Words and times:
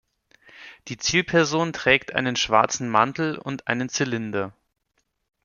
Die 0.87 0.97
Zielperson 0.97 1.73
trägt 1.73 2.15
einen 2.15 2.35
schwarzen 2.35 2.89
Mantel 2.89 3.37
und 3.37 3.67
einen 3.67 3.87
Zylinder. 3.87 4.51